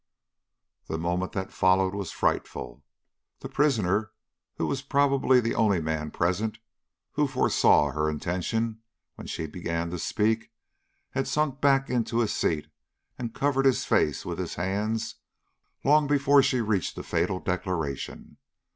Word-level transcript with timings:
The 0.87 0.97
moment 0.97 1.33
that 1.33 1.51
followed 1.53 1.93
was 1.93 2.11
frightful. 2.11 2.83
The 3.41 3.47
prisoner, 3.49 4.13
who 4.55 4.65
was 4.65 4.81
probably 4.81 5.39
the 5.39 5.53
only 5.53 5.79
man 5.79 6.09
present 6.09 6.57
who 7.11 7.27
foresaw 7.27 7.91
her 7.91 8.09
intention 8.09 8.79
when 9.13 9.27
she 9.27 9.45
began 9.45 9.91
to 9.91 9.99
speak, 9.99 10.51
had 11.11 11.27
sunk 11.27 11.61
back 11.61 11.87
into 11.91 12.17
his 12.17 12.33
seat 12.33 12.65
and 13.19 13.31
covered 13.31 13.65
his 13.67 13.85
face 13.85 14.25
with 14.25 14.39
his 14.39 14.55
hands 14.55 15.17
long 15.83 16.07
before 16.07 16.41
she 16.41 16.61
reached 16.61 16.95
the 16.95 17.03
fatal 17.03 17.39
declaration. 17.39 18.37